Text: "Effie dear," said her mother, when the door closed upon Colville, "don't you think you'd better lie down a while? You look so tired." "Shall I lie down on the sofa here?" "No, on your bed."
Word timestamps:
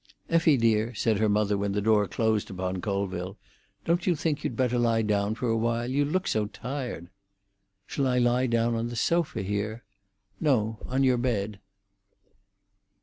"Effie 0.31 0.57
dear," 0.57 0.95
said 0.95 1.19
her 1.19 1.29
mother, 1.29 1.55
when 1.55 1.73
the 1.73 1.79
door 1.81 2.07
closed 2.07 2.49
upon 2.49 2.81
Colville, 2.81 3.37
"don't 3.85 4.07
you 4.07 4.15
think 4.15 4.43
you'd 4.43 4.55
better 4.57 4.79
lie 4.79 5.03
down 5.03 5.37
a 5.39 5.55
while? 5.55 5.87
You 5.87 6.05
look 6.05 6.27
so 6.27 6.47
tired." 6.47 7.07
"Shall 7.85 8.07
I 8.07 8.17
lie 8.17 8.47
down 8.47 8.73
on 8.73 8.87
the 8.87 8.95
sofa 8.95 9.43
here?" 9.43 9.83
"No, 10.39 10.79
on 10.87 11.03
your 11.03 11.17
bed." 11.19 11.59